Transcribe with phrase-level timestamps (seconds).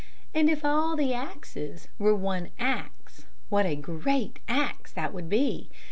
[0.33, 5.69] And if all the axes were one axe, What a great axe that would be!